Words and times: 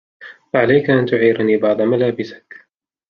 عليك 0.55 0.89
أن 0.89 1.05
تعيرني 1.05 1.57
بعض 1.57 1.81
ملابسك. 1.81 2.65